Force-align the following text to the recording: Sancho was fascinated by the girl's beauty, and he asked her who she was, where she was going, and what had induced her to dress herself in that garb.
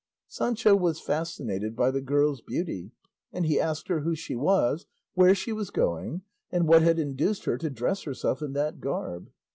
Sancho 0.27 0.75
was 0.75 0.99
fascinated 0.99 1.75
by 1.75 1.91
the 1.91 2.01
girl's 2.01 2.41
beauty, 2.41 2.89
and 3.31 3.45
he 3.45 3.59
asked 3.59 3.87
her 3.87 3.99
who 3.99 4.15
she 4.15 4.35
was, 4.35 4.87
where 5.13 5.35
she 5.35 5.53
was 5.53 5.69
going, 5.69 6.23
and 6.49 6.67
what 6.67 6.81
had 6.81 6.97
induced 6.97 7.45
her 7.45 7.55
to 7.59 7.69
dress 7.69 8.01
herself 8.01 8.41
in 8.41 8.53
that 8.53 8.79
garb. 8.81 9.29